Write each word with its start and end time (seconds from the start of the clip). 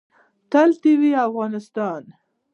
تل 0.51 0.69
دې 0.81 0.93
وي 0.99 1.11
افغانستان 1.27 2.03